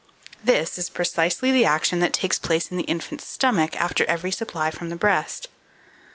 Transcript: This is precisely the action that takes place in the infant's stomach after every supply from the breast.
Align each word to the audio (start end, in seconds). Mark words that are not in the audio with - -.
This 0.43 0.79
is 0.79 0.89
precisely 0.89 1.51
the 1.51 1.65
action 1.65 1.99
that 1.99 2.11
takes 2.11 2.39
place 2.39 2.71
in 2.71 2.77
the 2.77 2.85
infant's 2.85 3.27
stomach 3.27 3.79
after 3.79 4.03
every 4.05 4.31
supply 4.31 4.71
from 4.71 4.89
the 4.89 4.95
breast. 4.95 5.47